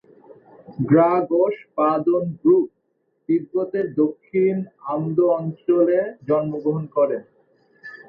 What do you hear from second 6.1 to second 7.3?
জন্মগ্রহণ করেন।